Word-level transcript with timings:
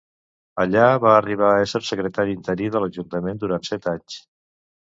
Allà 0.63 0.85
va 1.03 1.11
arribar 1.17 1.51
a 1.51 1.59
ésser 1.65 1.81
secretari 1.89 2.33
interí 2.39 2.71
de 2.77 2.81
l'ajuntament 2.85 3.43
durant 3.45 3.69
set 3.73 3.87
anys. 3.93 4.19